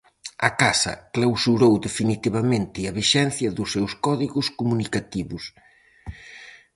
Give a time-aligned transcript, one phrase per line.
[0.47, 5.43] A casa clausurou definitivamente a vixencia dos seus códigos comunicativos.